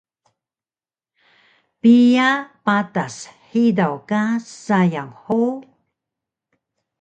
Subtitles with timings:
[1.81, 2.29] Piya
[2.65, 3.15] patas
[3.49, 4.21] hidaw ka
[4.65, 5.59] sayang hug?